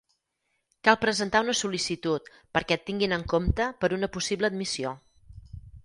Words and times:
Cal 0.87 0.97
presentar 1.03 1.41
una 1.45 1.55
sol·licitud 1.59 2.33
perquè 2.59 2.79
et 2.79 2.85
tinguin 2.91 3.17
en 3.21 3.29
compte 3.35 3.71
per 3.85 3.95
una 4.01 4.11
possible 4.19 4.53
admissió. 4.55 5.01